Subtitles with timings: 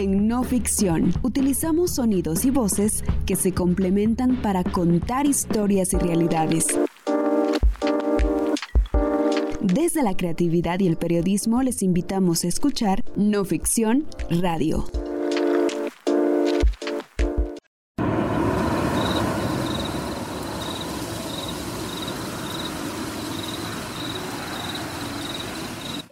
[0.00, 6.68] En no ficción, utilizamos sonidos y voces que se complementan para contar historias y realidades.
[9.60, 14.86] Desde la creatividad y el periodismo les invitamos a escuchar No Ficción Radio.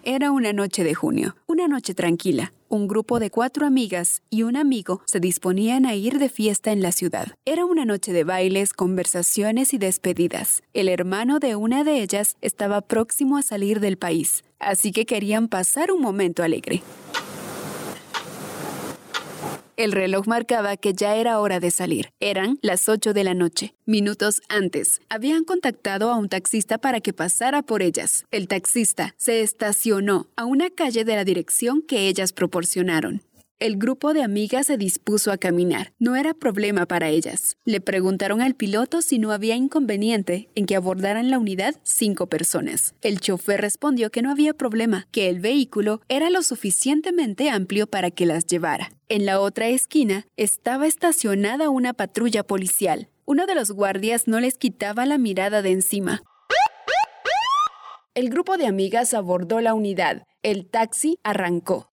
[0.04, 2.52] Era una noche de junio, una noche tranquila.
[2.70, 6.82] Un grupo de cuatro amigas y un amigo se disponían a ir de fiesta en
[6.82, 7.28] la ciudad.
[7.46, 10.62] Era una noche de bailes, conversaciones y despedidas.
[10.74, 15.48] El hermano de una de ellas estaba próximo a salir del país, así que querían
[15.48, 16.82] pasar un momento alegre.
[19.78, 22.10] El reloj marcaba que ya era hora de salir.
[22.18, 23.76] Eran las 8 de la noche.
[23.86, 28.24] Minutos antes, habían contactado a un taxista para que pasara por ellas.
[28.32, 33.22] El taxista se estacionó a una calle de la dirección que ellas proporcionaron.
[33.60, 35.92] El grupo de amigas se dispuso a caminar.
[35.98, 37.56] No era problema para ellas.
[37.64, 42.94] Le preguntaron al piloto si no había inconveniente en que abordaran la unidad cinco personas.
[43.00, 48.12] El chofer respondió que no había problema, que el vehículo era lo suficientemente amplio para
[48.12, 48.92] que las llevara.
[49.08, 53.08] En la otra esquina estaba estacionada una patrulla policial.
[53.24, 56.22] Uno de los guardias no les quitaba la mirada de encima.
[58.14, 60.22] El grupo de amigas abordó la unidad.
[60.44, 61.90] El taxi arrancó.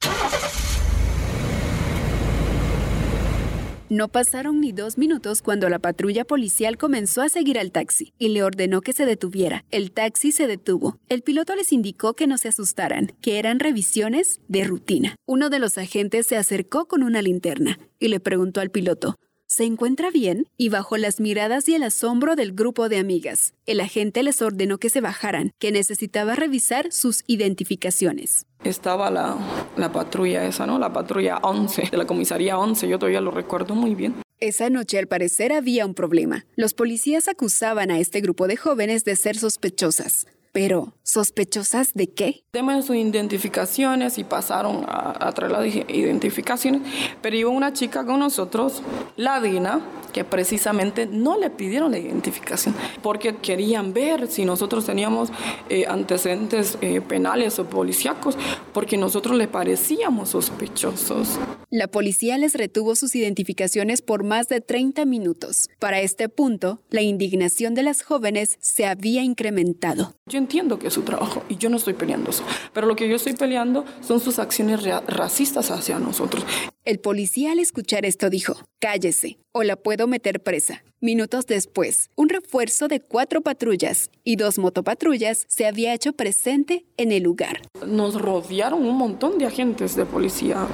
[3.90, 8.30] No pasaron ni dos minutos cuando la patrulla policial comenzó a seguir al taxi y
[8.30, 9.64] le ordenó que se detuviera.
[9.70, 10.98] El taxi se detuvo.
[11.08, 15.16] El piloto les indicó que no se asustaran, que eran revisiones de rutina.
[15.28, 19.18] Uno de los agentes se acercó con una linterna y le preguntó al piloto,
[19.56, 20.50] ¿Se encuentra bien?
[20.58, 24.80] Y bajo las miradas y el asombro del grupo de amigas, el agente les ordenó
[24.80, 28.48] que se bajaran, que necesitaba revisar sus identificaciones.
[28.66, 29.38] Estaba la,
[29.78, 30.78] la patrulla esa, ¿no?
[30.78, 34.16] La patrulla 11, de la comisaría 11, yo todavía lo recuerdo muy bien.
[34.42, 36.46] Esa noche al parecer había un problema.
[36.58, 40.28] Los policías acusaban a este grupo de jóvenes de ser sospechosas.
[40.56, 42.46] Pero, ¿sospechosas de qué?
[42.52, 46.82] Temen sus identificaciones y pasaron a, a traer las identificaciones,
[47.22, 48.82] pero iba una chica con nosotros,
[49.18, 49.82] la Dina,
[50.16, 52.74] que precisamente no le pidieron la identificación,
[53.04, 55.28] porque querían ver si nosotros teníamos
[55.68, 58.38] eh, antecedentes eh, penales o policíacos,
[58.74, 61.38] porque nosotros le parecíamos sospechosos.
[61.70, 65.68] La policía les retuvo sus identificaciones por más de 30 minutos.
[65.80, 70.16] Para este punto, la indignación de las jóvenes se había incrementado.
[70.28, 73.10] Yo entiendo que es su trabajo y yo no estoy peleando eso, pero lo que
[73.10, 76.46] yo estoy peleando son sus acciones racistas hacia nosotros.
[76.84, 80.84] El policía al escuchar esto dijo, cállese o la puedo meter presa.
[81.02, 87.12] Minutos después, un refuerzo de cuatro patrullas y dos motopatrullas se había hecho presente en
[87.12, 87.62] el lugar.
[87.88, 90.68] Nos rodearon un montón de agentes de policía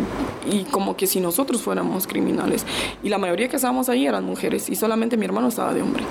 [0.52, 2.66] y como que si nosotros fuéramos criminales.
[3.04, 6.04] Y la mayoría que estábamos ahí eran mujeres y solamente mi hermano estaba de hombre.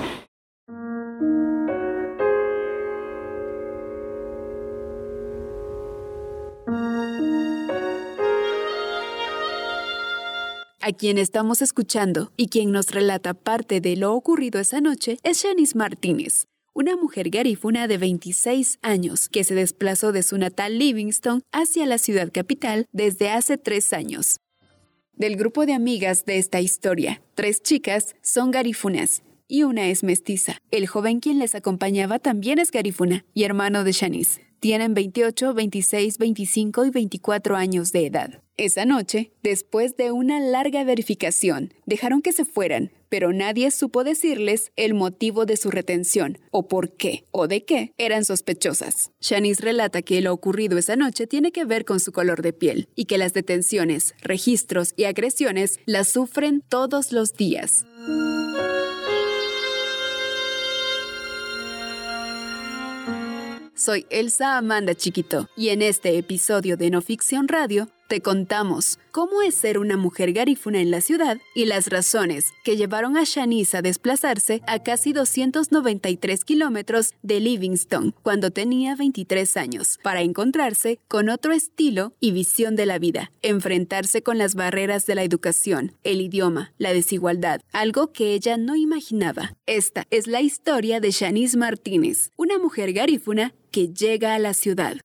[10.83, 15.43] A quien estamos escuchando y quien nos relata parte de lo ocurrido esa noche es
[15.43, 21.43] Shanice Martínez, una mujer garífuna de 26 años que se desplazó de su natal Livingston
[21.51, 24.37] hacia la ciudad capital desde hace tres años.
[25.13, 30.57] Del grupo de amigas de esta historia, tres chicas son garífunas y una es mestiza.
[30.71, 34.50] El joven quien les acompañaba también es garífuna y hermano de Shanice.
[34.61, 38.43] Tienen 28, 26, 25 y 24 años de edad.
[38.57, 44.71] Esa noche, después de una larga verificación, dejaron que se fueran, pero nadie supo decirles
[44.75, 49.09] el motivo de su retención, o por qué, o de qué eran sospechosas.
[49.19, 52.87] Shanice relata que lo ocurrido esa noche tiene que ver con su color de piel,
[52.93, 57.87] y que las detenciones, registros y agresiones las sufren todos los días.
[63.81, 69.41] Soy Elsa Amanda Chiquito y en este episodio de No Ficción Radio te contamos cómo
[69.41, 73.77] es ser una mujer garífuna en la ciudad y las razones que llevaron a Shanice
[73.77, 81.29] a desplazarse a casi 293 kilómetros de Livingston cuando tenía 23 años para encontrarse con
[81.29, 86.19] otro estilo y visión de la vida, enfrentarse con las barreras de la educación, el
[86.19, 89.55] idioma, la desigualdad, algo que ella no imaginaba.
[89.67, 94.97] Esta es la historia de Shanice Martínez, una mujer garífuna que llega a la ciudad.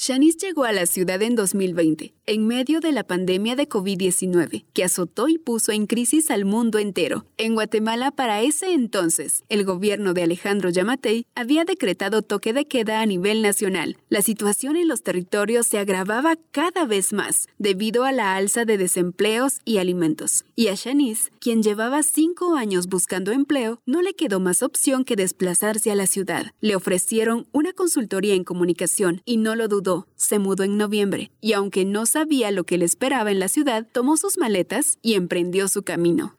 [0.00, 4.84] Shanice llegó a la ciudad en 2020, en medio de la pandemia de COVID-19, que
[4.84, 7.26] azotó y puso en crisis al mundo entero.
[7.36, 13.00] En Guatemala, para ese entonces, el gobierno de Alejandro Yamatei había decretado toque de queda
[13.00, 13.96] a nivel nacional.
[14.08, 18.78] La situación en los territorios se agravaba cada vez más, debido a la alza de
[18.78, 20.44] desempleos y alimentos.
[20.54, 25.16] Y a Shanice, quien llevaba cinco años buscando empleo, no le quedó más opción que
[25.16, 26.52] desplazarse a la ciudad.
[26.60, 31.54] Le ofrecieron una consultoría en comunicación y no lo dudó se mudó en noviembre y
[31.54, 35.68] aunque no sabía lo que le esperaba en la ciudad, tomó sus maletas y emprendió
[35.68, 36.36] su camino.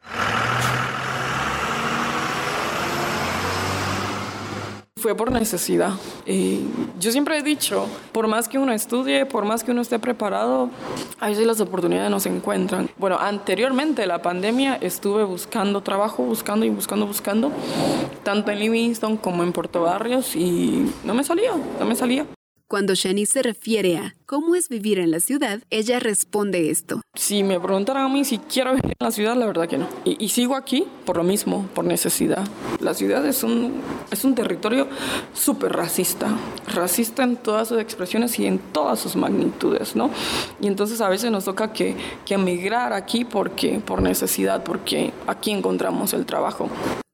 [5.00, 5.92] Fue por necesidad.
[6.26, 6.60] Y
[6.98, 10.68] yo siempre he dicho, por más que uno estudie, por más que uno esté preparado,
[11.18, 12.90] a veces las oportunidades no se encuentran.
[12.98, 17.50] Bueno, anteriormente la pandemia estuve buscando trabajo, buscando y buscando, buscando,
[18.24, 22.26] tanto en Livingston como en Puerto Barrios y no me salía, no me salía.
[22.70, 27.00] Cuando Shani se refiere a cómo es vivir en la ciudad, ella responde esto.
[27.16, 29.88] Si me preguntaran a mí si quiero vivir en la ciudad, la verdad que no.
[30.04, 32.46] Y, sigo aquí por lo mismo, por necesidad.
[32.78, 33.80] La ciudad es un,
[34.12, 34.86] es un territorio
[35.34, 36.28] súper racista,
[36.72, 40.12] racista en todas sus expresiones y en todas sus magnitudes, ¿no?
[40.60, 45.50] Y entonces a veces nos toca que, que emigrar aquí porque, por necesidad, porque aquí
[45.50, 46.70] encontramos el trabajo.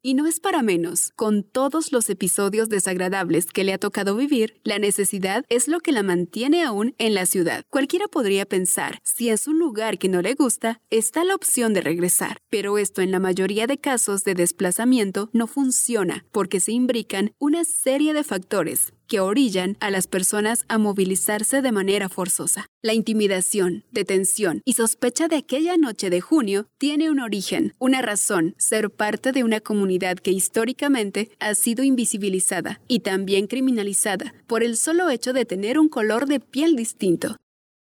[0.07, 4.61] Y no es para menos, con todos los episodios desagradables que le ha tocado vivir,
[4.63, 7.65] la necesidad es lo que la mantiene aún en la ciudad.
[7.71, 11.81] Cualquiera podría pensar, si es un lugar que no le gusta, está la opción de
[11.81, 12.39] regresar.
[12.51, 17.65] Pero esto en la mayoría de casos de desplazamiento no funciona porque se imbrican una
[17.65, 22.67] serie de factores que orillan a las personas a movilizarse de manera forzosa.
[22.83, 28.55] La intimidación, detención y sospecha de aquella noche de junio tiene un origen, una razón,
[28.59, 34.77] ser parte de una comunidad que históricamente ha sido invisibilizada y también criminalizada por el
[34.77, 37.37] solo hecho de tener un color de piel distinto.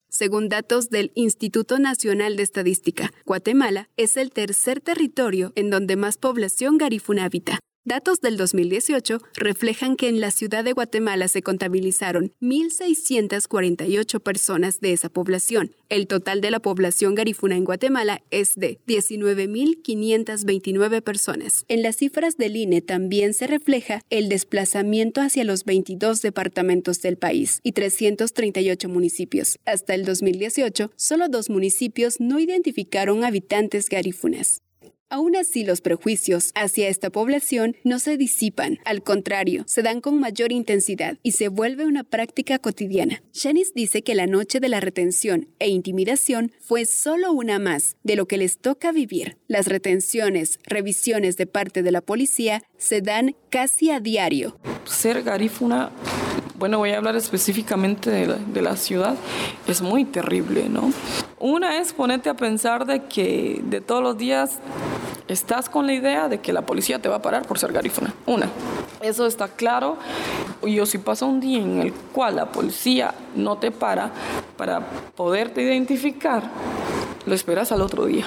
[0.10, 6.18] Según datos del Instituto Nacional de Estadística, Guatemala es el tercer territorio en donde más
[6.18, 12.34] población garífuna habita, Datos del 2018 reflejan que en la ciudad de Guatemala se contabilizaron
[12.42, 15.74] 1.648 personas de esa población.
[15.88, 21.64] El total de la población garifuna en Guatemala es de 19.529 personas.
[21.70, 27.16] En las cifras del INE también se refleja el desplazamiento hacia los 22 departamentos del
[27.16, 29.60] país y 338 municipios.
[29.64, 34.62] Hasta el 2018, solo dos municipios no identificaron habitantes garífunas.
[35.10, 40.20] Aún así, los prejuicios hacia esta población no se disipan, al contrario, se dan con
[40.20, 43.24] mayor intensidad y se vuelve una práctica cotidiana.
[43.32, 48.18] Shanice dice que la noche de la retención e intimidación fue solo una más de
[48.18, 49.38] lo que les toca vivir.
[49.48, 54.60] Las retenciones, revisiones de parte de la policía se dan casi a diario.
[54.84, 55.90] Ser garífuna
[56.58, 59.16] bueno, voy a hablar específicamente de la, ciudad,
[59.68, 60.92] es muy terrible, ¿no?
[61.40, 64.60] Una es ponerte a pensar de que de todos los días
[65.28, 68.14] estás con la idea de que la policía te va a parar por ser garífuna.
[68.26, 68.50] Una,
[69.02, 69.98] eso está claro.
[70.66, 74.12] Yo si pasa un día en el cual la policía no te para
[74.58, 74.80] para
[75.16, 76.50] poderte identificar,
[77.26, 78.26] lo esperas al otro día.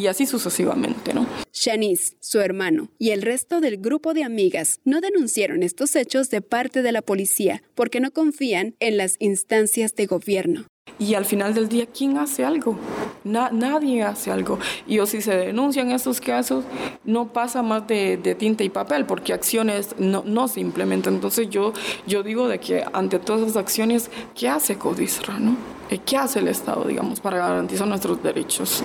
[0.00, 1.26] Y así sucesivamente, ¿no?
[1.52, 6.40] Shanice, su hermano y el resto del grupo de amigas no denunciaron estos hechos de
[6.40, 10.64] parte de la policía porque no confían en las instancias de gobierno.
[10.98, 12.78] Y al final del día, ¿quién hace algo?
[13.24, 14.58] nadie hace algo.
[14.86, 16.64] Y o si se denuncian estos casos,
[17.04, 21.16] no pasa más de, tinta y papel, porque acciones no, no, se implementan.
[21.16, 21.74] Entonces yo,
[22.06, 25.38] yo digo de que ante todas esas acciones, ¿qué hace CODISRA?
[25.38, 25.58] No?
[26.06, 28.84] ¿Qué hace el Estado, digamos, para garantizar nuestros derechos?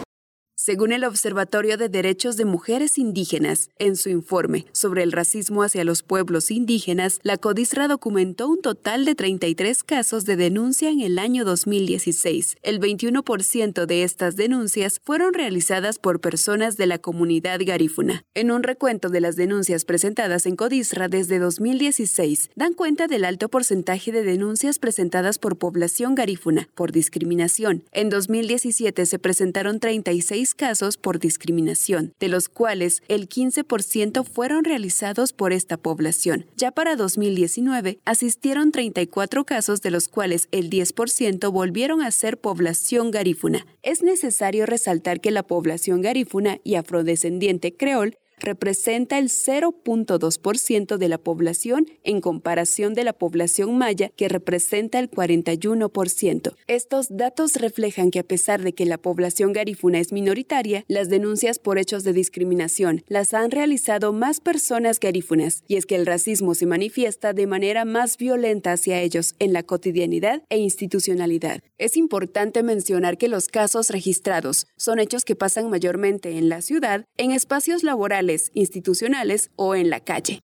[0.65, 5.83] Según el Observatorio de Derechos de Mujeres Indígenas, en su informe sobre el racismo hacia
[5.83, 11.19] los pueblos indígenas, la CODISRA documentó un total de 33 casos de denuncia en el
[11.19, 12.57] año 2016.
[12.63, 18.25] El 21% de estas denuncias fueron realizadas por personas de la comunidad garífuna.
[18.33, 23.49] En un recuento de las denuncias presentadas en CODISRA desde 2016, dan cuenta del alto
[23.49, 27.83] porcentaje de denuncias presentadas por población garífuna por discriminación.
[27.91, 35.33] En 2017 se presentaron 36 casos por discriminación, de los cuales el 15% fueron realizados
[35.33, 36.45] por esta población.
[36.55, 43.11] Ya para 2019 asistieron 34 casos, de los cuales el 10% volvieron a ser población
[43.11, 43.65] garífuna.
[43.83, 51.17] Es necesario resaltar que la población garífuna y afrodescendiente creol representa el 0.2% de la
[51.17, 56.55] población en comparación de la población maya que representa el 41%.
[56.67, 61.59] Estos datos reflejan que a pesar de que la población garífuna es minoritaria, las denuncias
[61.59, 66.55] por hechos de discriminación las han realizado más personas garífunas y es que el racismo
[66.55, 71.61] se manifiesta de manera más violenta hacia ellos en la cotidianidad e institucionalidad.
[71.77, 77.05] Es importante mencionar que los casos registrados son hechos que pasan mayormente en la ciudad,
[77.17, 80.41] en espacios laborales, institucionales o en la calle.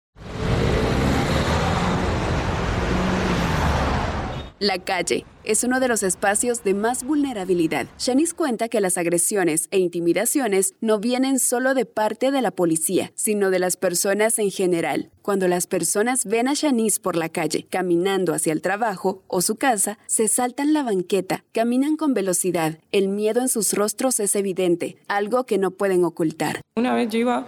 [4.60, 7.86] La calle es uno de los espacios de más vulnerabilidad.
[7.98, 13.10] Shanice cuenta que las agresiones e intimidaciones no vienen solo de parte de la policía,
[13.16, 15.10] sino de las personas en general.
[15.22, 19.56] Cuando las personas ven a Shanice por la calle, caminando hacia el trabajo o su
[19.56, 22.78] casa, se saltan la banqueta, caminan con velocidad.
[22.92, 26.60] El miedo en sus rostros es evidente, algo que no pueden ocultar.
[26.76, 27.46] Una vez yo iba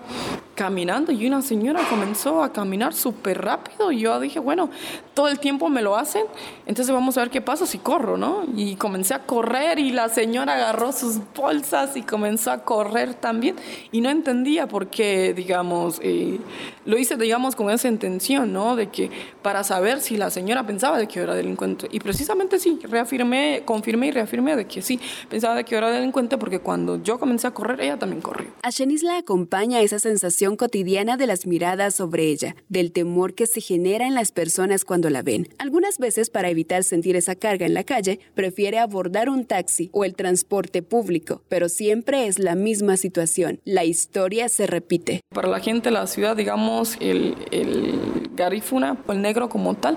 [0.56, 4.70] caminando y una señora comenzó a caminar súper rápido y yo dije, bueno,
[5.14, 6.25] todo el tiempo me lo hacen,
[6.64, 8.44] entonces vamos a ver qué pasa si corro, ¿no?
[8.56, 13.56] Y comencé a correr y la señora agarró sus bolsas y comenzó a correr también
[13.92, 16.40] y no entendía por qué, digamos, eh,
[16.86, 18.76] lo hice, digamos, con esa intención, ¿no?
[18.76, 19.10] De que
[19.42, 21.86] para saber si la señora pensaba de que era delincuente.
[21.92, 24.98] Y precisamente sí, reafirmé, confirmé y reafirmé de que sí,
[25.28, 28.48] pensaba de que era delincuente porque cuando yo comencé a correr, ella también corrió.
[28.62, 33.49] A Shanice la acompaña esa sensación cotidiana de las miradas sobre ella, del temor que
[33.49, 35.49] se genera en las personas cuando la ven.
[35.59, 40.05] Algunas veces, para evitar sentir esa carga en la calle, prefiere abordar un taxi o
[40.05, 43.61] el transporte público, pero siempre es la misma situación.
[43.65, 45.23] La historia se repite.
[45.35, 49.97] Para la gente de la ciudad, digamos, el, el garífuna, el negro como tal,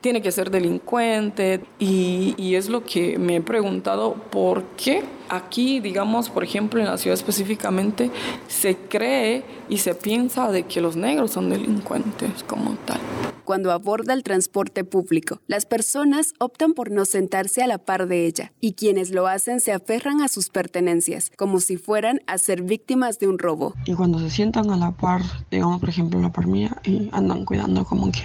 [0.00, 5.80] tiene que ser delincuente y, y es lo que me he preguntado por qué aquí,
[5.80, 8.10] digamos, por ejemplo, en la ciudad específicamente,
[8.48, 13.00] se cree y se piensa de que los negros son delincuentes como tal.
[13.44, 18.26] Cuando aborda el transporte público, las personas optan por no sentarse a la par de
[18.26, 22.62] ella y quienes lo hacen se aferran a sus pertenencias, como si fueran a ser
[22.62, 23.74] víctimas de un robo.
[23.84, 27.10] Y cuando se sientan a la par, digamos, por ejemplo, a la par mía, y
[27.12, 28.22] andan cuidando como que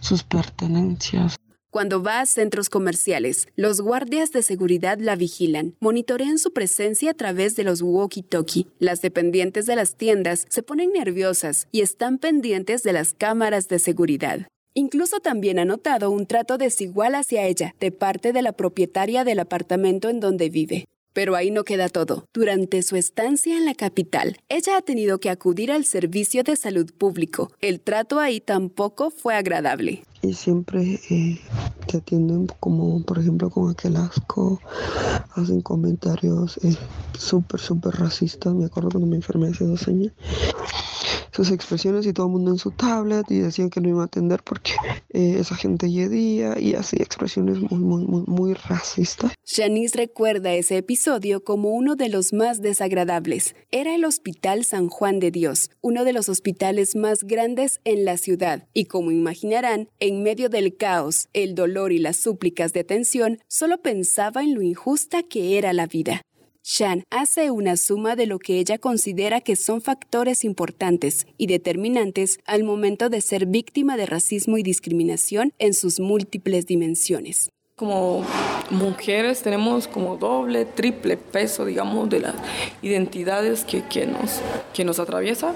[0.00, 1.38] sus pertenencias.
[1.70, 7.14] Cuando va a centros comerciales, los guardias de seguridad la vigilan, monitorean su presencia a
[7.14, 8.68] través de los walkie-talkie.
[8.78, 13.78] Las dependientes de las tiendas se ponen nerviosas y están pendientes de las cámaras de
[13.80, 14.48] seguridad.
[14.72, 19.40] Incluso también ha notado un trato desigual hacia ella de parte de la propietaria del
[19.40, 20.86] apartamento en donde vive.
[21.12, 22.24] Pero ahí no queda todo.
[22.32, 26.90] Durante su estancia en la capital, ella ha tenido que acudir al servicio de salud
[26.96, 27.50] público.
[27.60, 30.04] El trato ahí tampoco fue agradable.
[30.28, 31.38] Y siempre eh,
[31.86, 34.60] te atienden como, por ejemplo, con aquel asco,
[35.34, 36.76] hacen comentarios eh,
[37.14, 38.52] súper, súper racistas.
[38.52, 40.12] Me acuerdo cuando me enfermé hace dos años
[41.38, 44.06] sus expresiones y todo el mundo en su tablet y decían que no iba a
[44.06, 44.72] atender porque
[45.10, 49.32] eh, esa gente yedía y así expresiones muy, muy, muy, muy racistas.
[49.46, 53.54] Shanice recuerda ese episodio como uno de los más desagradables.
[53.70, 58.16] Era el Hospital San Juan de Dios, uno de los hospitales más grandes en la
[58.16, 63.38] ciudad y como imaginarán, en medio del caos, el dolor y las súplicas de atención,
[63.46, 66.22] solo pensaba en lo injusta que era la vida.
[66.70, 72.40] Shan hace una suma de lo que ella considera que son factores importantes y determinantes
[72.44, 77.48] al momento de ser víctima de racismo y discriminación en sus múltiples dimensiones
[77.78, 78.24] como
[78.70, 82.34] mujeres tenemos como doble, triple peso, digamos, de las
[82.82, 84.40] identidades que, que, nos,
[84.74, 85.52] que nos atraviesa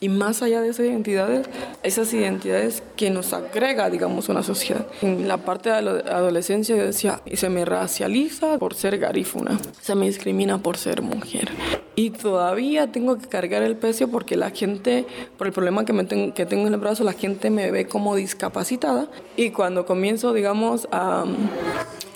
[0.00, 1.48] y más allá de esas identidades,
[1.82, 4.86] esas identidades que nos agrega, digamos, una sociedad.
[5.02, 9.96] En la parte de la adolescencia decía, y se me racializa por ser garífuna, se
[9.96, 11.50] me discrimina por ser mujer.
[11.96, 15.06] Y todavía tengo que cargar el peso porque la gente,
[15.38, 18.16] por el problema que, me que tengo en el brazo, la gente me ve como
[18.16, 19.08] discapacitada.
[19.36, 21.24] Y cuando comienzo, digamos, a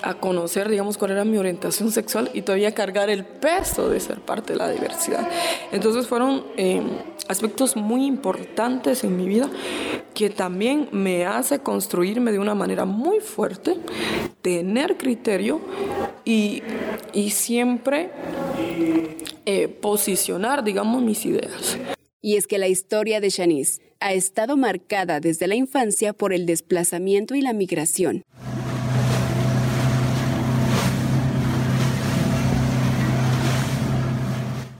[0.01, 4.19] a conocer, digamos, cuál era mi orientación sexual y todavía cargar el peso de ser
[4.21, 5.27] parte de la diversidad.
[5.71, 6.81] Entonces fueron eh,
[7.27, 9.49] aspectos muy importantes en mi vida
[10.13, 13.77] que también me hace construirme de una manera muy fuerte,
[14.41, 15.61] tener criterio
[16.25, 16.63] y,
[17.13, 18.09] y siempre
[19.51, 21.75] eh, posicionar, digamos, mis ideas.
[22.21, 26.45] Y es que la historia de Shanice ha estado marcada desde la infancia por el
[26.45, 28.21] desplazamiento y la migración.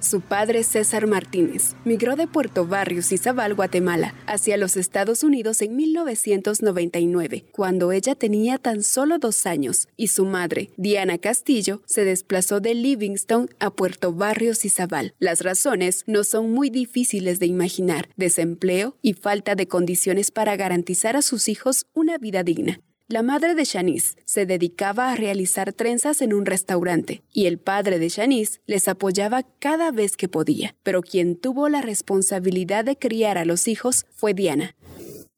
[0.09, 5.75] Su padre, César Martínez, migró de Puerto Barrios, Izabal, Guatemala, hacia los Estados Unidos en
[5.75, 12.59] 1999, cuando ella tenía tan solo dos años, y su madre, Diana Castillo, se desplazó
[12.59, 15.13] de Livingston a Puerto Barrios, Izabal.
[15.19, 21.17] Las razones no son muy difíciles de imaginar, desempleo y falta de condiciones para garantizar
[21.17, 22.81] a sus hijos una vida digna.
[23.11, 27.97] La madre de Shanice se dedicaba a realizar trenzas en un restaurante y el padre
[27.97, 33.39] de Shanice les apoyaba cada vez que podía, pero quien tuvo la responsabilidad de criar
[33.39, 34.75] a los hijos fue Diana.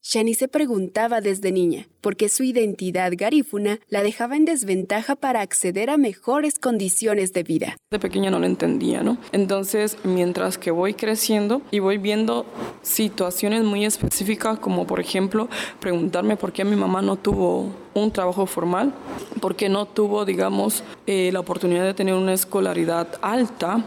[0.04, 5.42] Shani se preguntaba desde niña por qué su identidad garífuna la dejaba en desventaja para
[5.42, 7.78] acceder a mejores condiciones de vida.
[7.92, 9.20] De pequeña no lo entendía, ¿no?
[9.32, 12.48] Entonces, mientras que voy creciendo y voy viendo
[12.82, 18.46] situaciones muy específicas, como por ejemplo preguntarme por qué mi mamá no tuvo un trabajo
[18.46, 18.94] formal,
[19.42, 23.84] por qué no tuvo, digamos, eh, la oportunidad de tener una escolaridad alta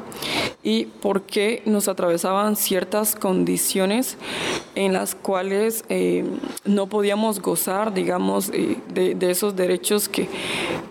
[0.62, 4.16] y por qué nos atravesaban ciertas condiciones
[4.74, 6.24] en las cuales eh,
[6.64, 10.28] no podíamos gozar, digamos, eh, de, de, esos derechos que,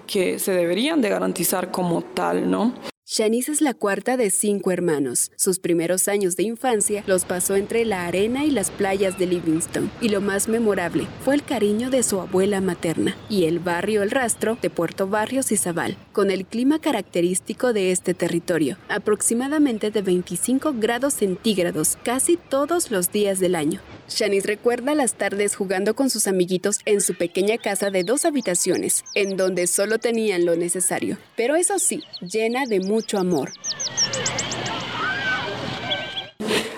[0.08, 2.93] que se deberían de garantizar como tal, ¿no?
[3.16, 5.32] Shanice es la cuarta de cinco hermanos.
[5.36, 9.92] Sus primeros años de infancia los pasó entre la arena y las playas de Livingston,
[10.02, 14.10] y lo más memorable fue el cariño de su abuela materna y el barrio El
[14.10, 20.02] Rastro de Puerto Barrios y Zabal, con el clima característico de este territorio, aproximadamente de
[20.02, 23.80] 25 grados centígrados casi todos los días del año.
[24.10, 29.04] Shanice recuerda las tardes jugando con sus amiguitos en su pequeña casa de dos habitaciones,
[29.14, 33.52] en donde solo tenían lo necesario, pero eso sí, llena de mucho amor.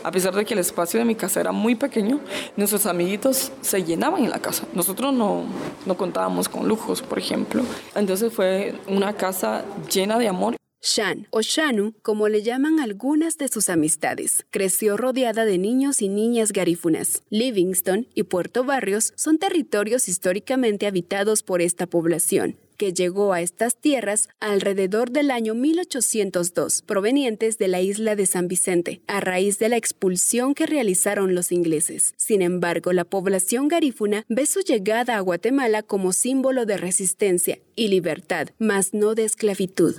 [0.05, 2.19] A pesar de que el espacio de mi casa era muy pequeño,
[2.55, 4.67] nuestros amiguitos se llenaban en la casa.
[4.73, 5.45] Nosotros no,
[5.87, 7.63] no contábamos con lujos, por ejemplo.
[7.95, 10.55] Entonces fue una casa llena de amor.
[10.79, 16.09] Shan o Shanu, como le llaman algunas de sus amistades, creció rodeada de niños y
[16.09, 17.23] niñas garífunas.
[17.31, 23.75] Livingston y Puerto Barrios son territorios históricamente habitados por esta población, que llegó a estas
[23.75, 29.69] tierras alrededor del año 1802, provenientes de la isla de San Vicente, a raíz de
[29.69, 32.13] la expulsión que realizaron los ingleses.
[32.17, 37.87] Sin embargo, la población garífuna ve su llegada a Guatemala como símbolo de resistencia y
[37.87, 39.95] libertad, mas no de esclavitud.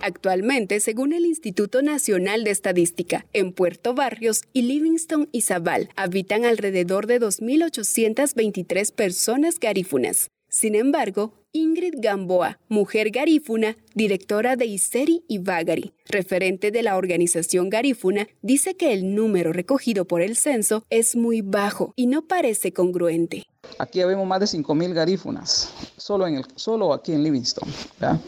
[0.00, 6.44] Actualmente, según el Instituto Nacional de Estadística, en Puerto Barrios y Livingston y Zabal habitan
[6.44, 10.28] alrededor de 2.823 personas garífunas.
[10.54, 17.70] Sin embargo, Ingrid Gamboa, mujer garífuna, directora de Iseri y Bagari, referente de la organización
[17.70, 22.72] garífuna, dice que el número recogido por el censo es muy bajo y no parece
[22.72, 23.46] congruente.
[23.78, 27.68] Aquí vemos más de 5.000 garífunas, solo, en el, solo aquí en Livingston.
[27.98, 28.20] ¿verdad?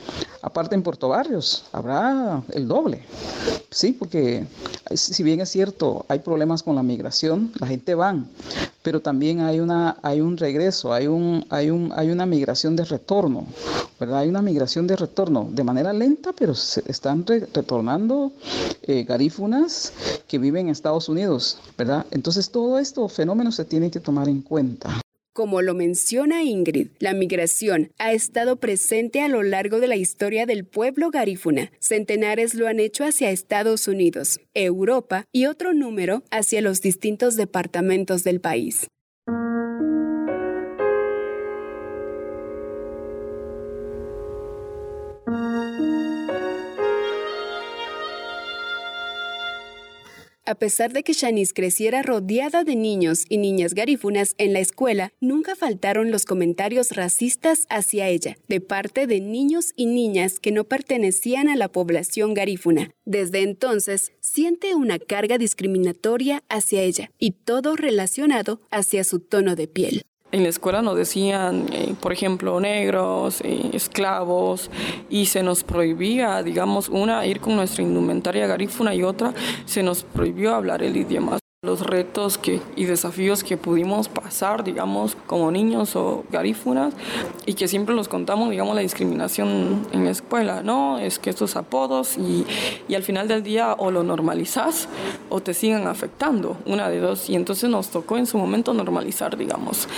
[0.43, 3.03] Aparte en Puerto Barrios habrá el doble.
[3.71, 4.47] Sí, porque
[4.95, 8.17] si bien es cierto, hay problemas con la migración, la gente va,
[8.83, 12.85] pero también hay, una, hay un regreso, hay, un, hay, un, hay una migración de
[12.85, 13.47] retorno,
[13.99, 14.21] ¿verdad?
[14.21, 18.33] Hay una migración de retorno de manera lenta, pero se están re retornando
[18.83, 19.93] eh, garífunas
[20.29, 22.07] que viven en Estados Unidos, ¿verdad?
[22.13, 25.01] Entonces todo esto fenómeno se tiene que tomar en cuenta.
[25.37, 30.47] Como lo menciona Ingrid, la migración ha estado presente a lo largo de la historia
[30.47, 31.71] del pueblo garífuna.
[31.79, 38.25] Centenares lo han hecho hacia Estados Unidos, Europa y otro número hacia los distintos departamentos
[38.25, 38.87] del país.
[50.49, 55.13] A pesar de que Shanice creciera rodeada de niños y niñas garífunas en la escuela,
[55.21, 60.63] nunca faltaron los comentarios racistas hacia ella, de parte de niños y niñas que no
[60.63, 62.93] pertenecían a la población garífuna.
[63.05, 69.67] Desde entonces, siente una carga discriminatoria hacia ella y todo relacionado hacia su tono de
[69.67, 70.05] piel.
[70.33, 74.71] En la escuela nos decían, eh, por ejemplo, negros, eh, esclavos,
[75.09, 79.33] y se nos prohibía, digamos, una, ir con nuestra indumentaria garífuna y otra,
[79.67, 85.17] se nos prohibió hablar el idioma los retos que, y desafíos que pudimos pasar, digamos,
[85.27, 86.95] como niños o garífunas,
[87.45, 90.99] y que siempre los contamos, digamos, la discriminación en la escuela, ¿no?
[90.99, 92.47] Es que estos apodos, y,
[92.89, 94.89] y al final del día o lo normalizas
[95.29, 99.37] o te siguen afectando, una de dos, y entonces nos tocó en su momento normalizar,
[99.37, 99.89] digamos,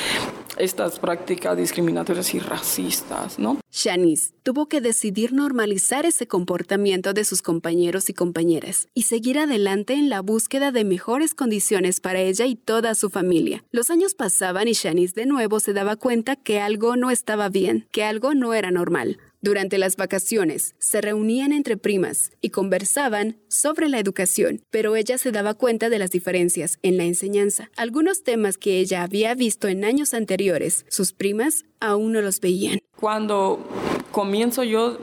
[0.58, 3.58] estas prácticas discriminatorias y racistas, ¿no?
[3.70, 9.94] Shanice tuvo que decidir normalizar ese comportamiento de sus compañeros y compañeras y seguir adelante
[9.94, 13.64] en la búsqueda de mejores condiciones para ella y toda su familia.
[13.70, 17.86] Los años pasaban y Shanice de nuevo se daba cuenta que algo no estaba bien,
[17.92, 19.18] que algo no era normal.
[19.40, 25.30] Durante las vacaciones, se reunían entre primas y conversaban sobre la educación, pero ella se
[25.30, 27.70] daba cuenta de las diferencias en la enseñanza.
[27.76, 32.80] Algunos temas que ella había visto en años anteriores, sus primas aún no los veían.
[32.98, 33.64] Cuando
[34.10, 34.98] comienzo yo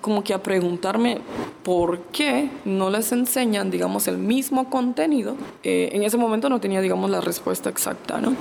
[0.00, 1.18] como que a preguntarme
[1.64, 6.80] por qué no les enseñan, digamos, el mismo contenido, eh, en ese momento no tenía,
[6.80, 8.36] digamos, la respuesta exacta, ¿no?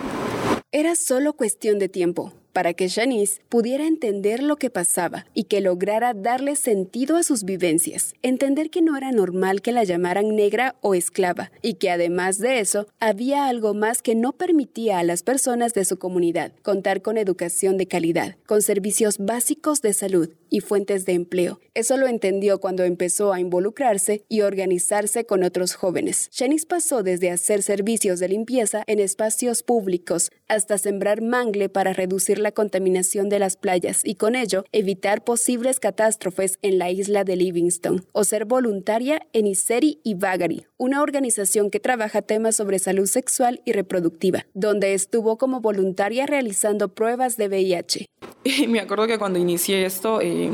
[0.72, 5.60] Era solo cuestión de tiempo para que Janice pudiera entender lo que pasaba y que
[5.60, 10.78] lograra darle sentido a sus vivencias, entender que no era normal que la llamaran negra
[10.80, 15.22] o esclava y que además de eso había algo más que no permitía a las
[15.22, 20.62] personas de su comunidad contar con educación de calidad, con servicios básicos de salud y
[20.62, 21.60] fuentes de empleo.
[21.74, 26.30] Eso lo entendió cuando empezó a involucrarse y organizarse con otros jóvenes.
[26.34, 32.40] Janice pasó desde hacer servicios de limpieza en espacios públicos hasta sembrar mangle para reducir
[32.46, 37.36] la contaminación de las playas y con ello evitar posibles catástrofes en la isla de
[37.36, 43.08] Livingston, o ser voluntaria en Iseri y Bagari, una organización que trabaja temas sobre salud
[43.08, 48.06] sexual y reproductiva, donde estuvo como voluntaria realizando pruebas de VIH.
[48.68, 50.52] Me acuerdo que cuando inicié esto, eh,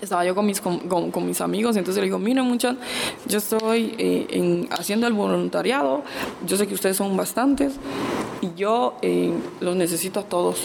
[0.00, 2.78] estaba yo con mis, con, con, mis amigos, entonces le digo, miren muchachos,
[3.26, 6.02] yo estoy eh, en, haciendo el voluntariado,
[6.46, 7.74] yo sé que ustedes son bastantes
[8.40, 10.60] y yo eh, los necesito a todos,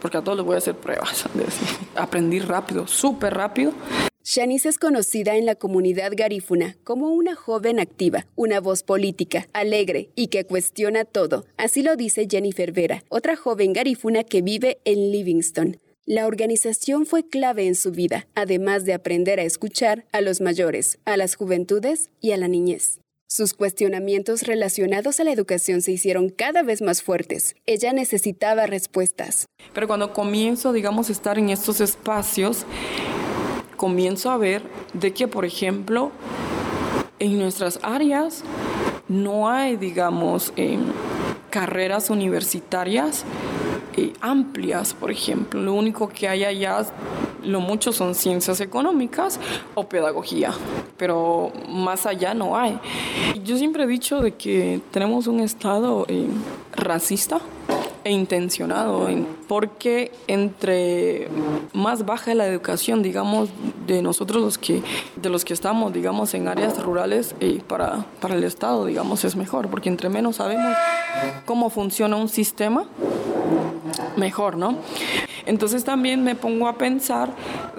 [0.00, 1.24] porque a todos les voy a hacer pruebas.
[1.96, 3.72] Aprendí rápido, súper rápido.
[4.30, 10.10] Shanice es conocida en la comunidad garífuna como una joven activa, una voz política, alegre
[10.14, 11.46] y que cuestiona todo.
[11.56, 15.78] Así lo dice Jennifer Vera, otra joven garífuna que vive en Livingston.
[16.10, 20.98] La organización fue clave en su vida, además de aprender a escuchar a los mayores,
[21.04, 23.00] a las juventudes y a la niñez.
[23.26, 27.56] Sus cuestionamientos relacionados a la educación se hicieron cada vez más fuertes.
[27.66, 29.44] Ella necesitaba respuestas.
[29.74, 32.64] Pero cuando comienzo, digamos, a estar en estos espacios,
[33.76, 34.62] comienzo a ver
[34.94, 36.10] de que, por ejemplo,
[37.18, 38.44] en nuestras áreas
[39.08, 40.78] no hay, digamos, eh,
[41.50, 43.26] carreras universitarias
[44.20, 45.60] amplias, por ejemplo.
[45.60, 46.84] Lo único que hay allá,
[47.44, 49.38] lo mucho son ciencias económicas
[49.74, 50.52] o pedagogía,
[50.96, 52.78] pero más allá no hay.
[53.44, 56.26] Yo siempre he dicho de que tenemos un Estado eh,
[56.74, 57.40] racista
[58.04, 59.08] e intencionado,
[59.48, 61.28] porque entre
[61.72, 63.50] más baja la educación, digamos,
[63.86, 64.82] de nosotros los que,
[65.16, 69.36] de los que estamos, digamos, en áreas rurales, eh, para, para el Estado, digamos, es
[69.36, 70.74] mejor, porque entre menos sabemos
[71.44, 72.86] cómo funciona un sistema,
[74.18, 74.78] mejor, ¿no?
[75.46, 77.34] Entonces también me pongo a pensar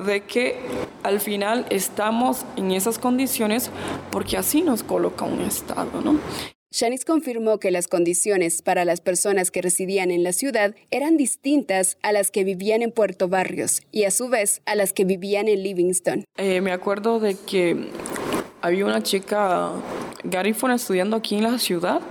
[0.06, 0.58] de que
[1.04, 3.70] al final estamos en esas condiciones
[4.12, 6.20] porque así nos coloca un Estado, ¿no?
[6.72, 11.98] Shanice confirmó que las condiciones para las personas que residían en la ciudad eran distintas
[12.04, 15.48] a las que vivían en Puerto Barrios y a su vez a las que vivían
[15.48, 16.26] en Livingston.
[16.38, 17.90] Eh, me acuerdo de que
[18.62, 19.72] había una chica
[20.24, 22.02] garífona estudiando aquí en la ciudad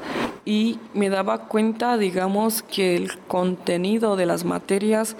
[0.44, 5.16] y me daba cuenta, digamos, que el contenido de las materias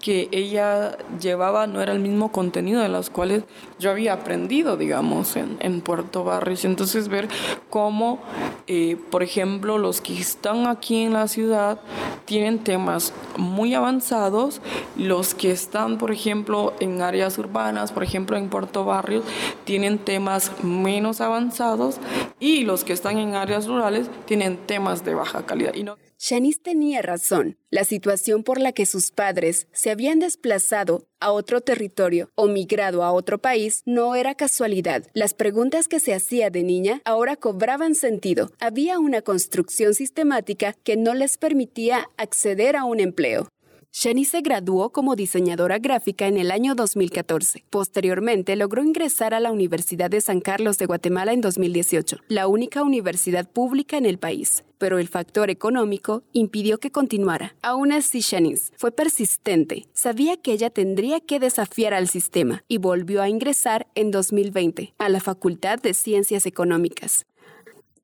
[0.00, 3.44] que ella llevaba no era el mismo contenido de las cuales
[3.78, 6.64] yo había aprendido, digamos, en, en Puerto Barrios.
[6.64, 7.28] Entonces ver
[7.68, 8.18] cómo,
[8.66, 11.80] eh, por ejemplo, los que están aquí en la ciudad
[12.24, 14.60] tienen temas muy avanzados,
[14.96, 19.24] los que están, por ejemplo, en áreas urbanas, por ejemplo, en Puerto Barrios,
[19.64, 21.98] tienen temas menos avanzados
[22.40, 25.74] y los que están en áreas rurales tienen temas de baja calidad.
[25.74, 25.96] Y no...
[26.18, 27.56] Shanice tenía razón.
[27.70, 33.04] La situación por la que sus padres se habían desplazado a otro territorio o migrado
[33.04, 35.06] a otro país no era casualidad.
[35.14, 38.50] Las preguntas que se hacía de niña ahora cobraban sentido.
[38.58, 43.48] Había una construcción sistemática que no les permitía acceder a un empleo.
[43.92, 47.64] Shani se graduó como diseñadora gráfica en el año 2014.
[47.70, 52.84] Posteriormente logró ingresar a la Universidad de San Carlos de Guatemala en 2018, la única
[52.84, 54.62] universidad pública en el país.
[54.78, 57.56] Pero el factor económico impidió que continuara.
[57.62, 59.86] Aún así, Shanice fue persistente.
[59.92, 65.08] Sabía que ella tendría que desafiar al sistema y volvió a ingresar en 2020 a
[65.08, 67.26] la Facultad de Ciencias Económicas.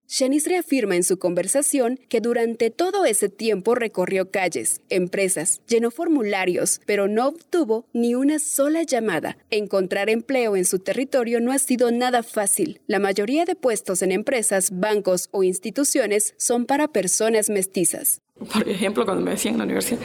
[0.08, 6.80] Shanice reafirma en su conversación que durante todo ese tiempo recorrió calles, empresas, llenó formularios,
[6.86, 9.36] pero no obtuvo ni una sola llamada.
[9.50, 12.80] Encontrar empleo en su territorio no ha sido nada fácil.
[12.86, 18.20] La mayoría de puestos en empresas, bancos o instituciones son para personas mestizas.
[18.52, 20.00] Por ejemplo, cuando me decían en la universidad,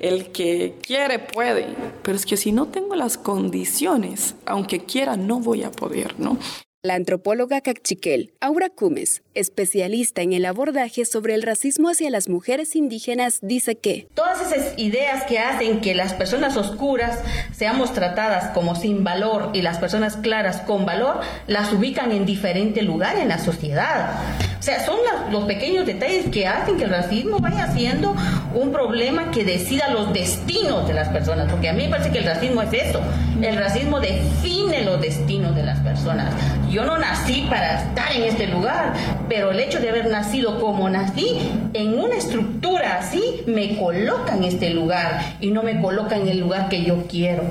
[0.00, 1.68] el que quiere puede,
[2.02, 6.38] pero es que si no tengo las condiciones, aunque quiera, no voy a poder, ¿no?
[6.84, 12.74] La antropóloga cachiquel Aura Cumes, especialista en el abordaje sobre el racismo hacia las mujeres
[12.74, 17.20] indígenas, dice que todas esas ideas que hacen que las personas oscuras
[17.52, 22.82] seamos tratadas como sin valor y las personas claras con valor, las ubican en diferente
[22.82, 24.16] lugar en la sociedad.
[24.58, 24.98] O sea, son
[25.30, 28.16] los pequeños detalles que hacen que el racismo vaya siendo
[28.54, 32.18] un problema que decida los destinos de las personas, porque a mí me parece que
[32.18, 33.00] el racismo es eso,
[33.40, 36.34] el racismo define los destinos de las personas.
[36.72, 38.94] Yo no nací para estar en este lugar,
[39.28, 41.36] pero el hecho de haber nacido como nací,
[41.74, 46.38] en una estructura así, me coloca en este lugar y no me coloca en el
[46.38, 47.42] lugar que yo quiero.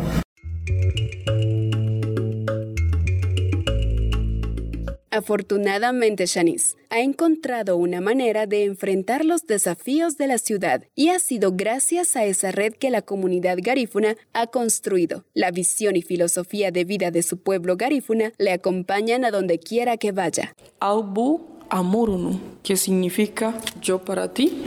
[5.13, 11.19] Afortunadamente, Shanice ha encontrado una manera de enfrentar los desafíos de la ciudad y ha
[11.19, 15.25] sido gracias a esa red que la comunidad garífuna ha construido.
[15.33, 19.97] La visión y filosofía de vida de su pueblo garífuna le acompañan a donde quiera
[19.97, 20.55] que vaya.
[20.79, 24.63] Aubu Amurunu, que significa yo para ti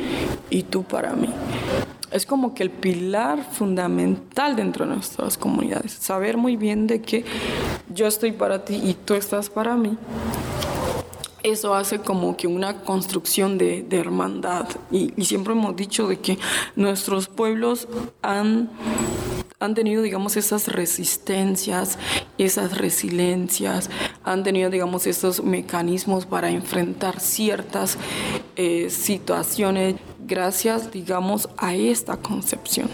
[0.50, 1.30] y tú para mí
[2.14, 5.92] es como que el pilar fundamental dentro de nuestras comunidades.
[5.94, 7.24] Saber muy bien de que
[7.92, 9.98] yo estoy para ti y tú estás para mí.
[11.42, 14.68] Eso hace como que una construcción de, hermandad.
[14.92, 16.38] Y, y siempre hemos dicho de que
[16.76, 17.88] nuestros pueblos
[18.22, 18.70] han
[19.60, 21.98] han tenido, digamos, esas resistencias,
[22.38, 23.88] esas resiliencias,
[24.22, 27.96] han tenido, digamos, esos mecanismos para enfrentar ciertas
[28.56, 29.94] eh, situaciones
[30.26, 32.88] gracias, digamos, a esta concepción.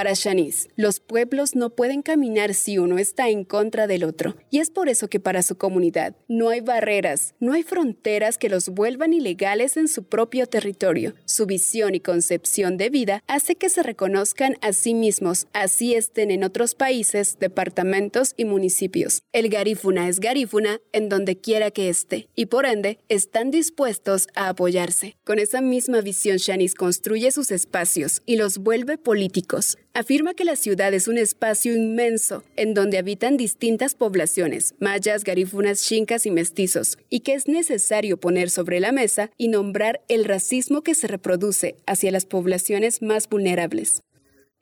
[0.00, 4.34] Para Shanice, los pueblos no pueden caminar si uno está en contra del otro.
[4.48, 8.48] Y es por eso que para su comunidad no hay barreras, no hay fronteras que
[8.48, 11.12] los vuelvan ilegales en su propio territorio.
[11.26, 16.30] Su visión y concepción de vida hace que se reconozcan a sí mismos, así estén
[16.30, 19.22] en otros países, departamentos y municipios.
[19.34, 24.48] El garífuna es garífuna en donde quiera que esté, y por ende están dispuestos a
[24.48, 25.18] apoyarse.
[25.24, 30.56] Con esa misma visión, Shanice construye sus espacios y los vuelve políticos afirma que la
[30.56, 36.98] ciudad es un espacio inmenso en donde habitan distintas poblaciones, mayas, garífunas, chincas y mestizos,
[37.08, 41.76] y que es necesario poner sobre la mesa y nombrar el racismo que se reproduce
[41.86, 44.02] hacia las poblaciones más vulnerables.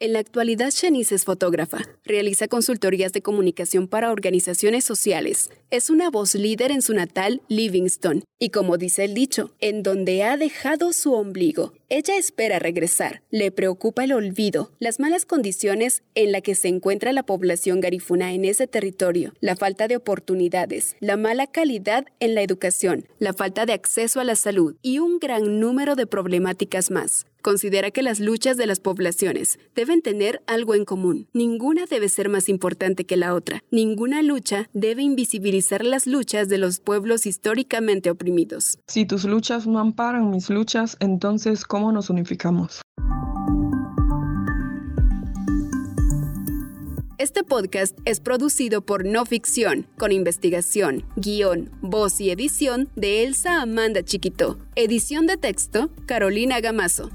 [0.00, 6.08] En la actualidad, Shanice es fotógrafa, realiza consultorías de comunicación para organizaciones sociales, es una
[6.08, 10.92] voz líder en su natal Livingston y como dice el dicho, en donde ha dejado
[10.92, 11.72] su ombligo.
[11.90, 17.14] Ella espera regresar, le preocupa el olvido, las malas condiciones en las que se encuentra
[17.14, 22.42] la población garifuna en ese territorio, la falta de oportunidades, la mala calidad en la
[22.42, 27.24] educación, la falta de acceso a la salud y un gran número de problemáticas más.
[27.40, 31.28] Considera que las luchas de las poblaciones deben tener algo en común.
[31.32, 33.62] Ninguna debe ser más importante que la otra.
[33.70, 38.80] Ninguna lucha debe invisibilizar las luchas de los pueblos históricamente oprimidos.
[38.88, 42.82] Si tus luchas no amparan mis luchas, entonces ¿cómo nos unificamos?
[47.18, 53.62] Este podcast es producido por No Ficción, con investigación, guion, voz y edición de Elsa
[53.62, 54.58] Amanda Chiquito.
[54.74, 57.10] Edición de texto, Carolina Gamazo.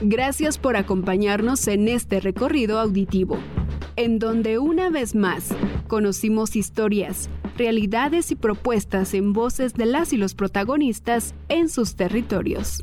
[0.00, 3.38] Gracias por acompañarnos en este recorrido auditivo,
[3.94, 5.50] en donde una vez más
[5.86, 12.80] conocimos historias, realidades y propuestas en voces de las y los protagonistas en sus territorios.